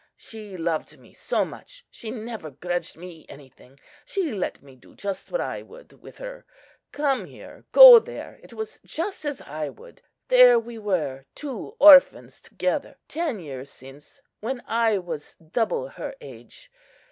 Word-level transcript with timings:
She 0.17 0.57
loved 0.57 0.97
me 0.97 1.13
so 1.13 1.45
much, 1.45 1.85
she 1.91 2.09
never 2.09 2.49
grudged 2.49 2.97
me 2.97 3.23
anything; 3.29 3.79
she 4.03 4.31
let 4.33 4.63
me 4.63 4.75
do 4.75 4.95
just 4.95 5.31
what 5.31 5.39
I 5.39 5.61
would 5.61 6.01
with 6.01 6.17
her. 6.17 6.43
Come 6.91 7.25
here, 7.25 7.65
go 7.71 7.99
there,—it 7.99 8.51
was 8.51 8.79
just 8.83 9.25
as 9.25 9.41
I 9.41 9.69
would. 9.69 10.01
There 10.27 10.57
we 10.57 10.79
were, 10.79 11.25
two 11.35 11.75
orphans 11.77 12.41
together, 12.41 12.97
ten 13.07 13.39
years 13.39 13.69
since, 13.69 14.23
when 14.39 14.63
I 14.65 14.97
was 14.97 15.35
double 15.35 15.89
her 15.89 16.15
age. 16.19 16.71